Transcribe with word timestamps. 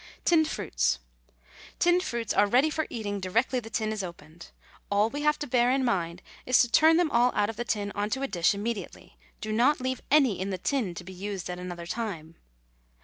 TINNED 0.25 0.47
FRUITS. 0.47 0.97
Tinned 1.77 2.01
fruits 2.01 2.33
are 2.33 2.47
ready 2.47 2.71
for 2.71 2.87
eating 2.89 3.19
directly 3.19 3.59
the 3.59 3.69
tin 3.69 3.91
is 3.91 4.01
opened. 4.01 4.47
All 4.89 5.11
we 5.11 5.21
have 5.21 5.37
to 5.37 5.45
bear 5.45 5.69
in 5.69 5.85
mind 5.85 6.23
is 6.43 6.57
to 6.61 6.71
turn 6.71 6.97
them 6.97 7.11
all 7.11 7.31
out 7.35 7.51
of 7.51 7.55
the 7.55 7.63
tin 7.63 7.91
on 7.91 8.09
to 8.09 8.23
a 8.23 8.27
dish 8.27 8.55
immediately. 8.55 9.15
Do 9.41 9.51
not 9.51 9.79
leave 9.79 10.01
any 10.09 10.39
in 10.41 10.49
the 10.49 10.57
tin 10.57 10.95
to 10.95 11.03
be 11.03 11.13
used 11.13 11.51
at 11.51 11.59
another 11.59 11.85
time. 11.85 12.33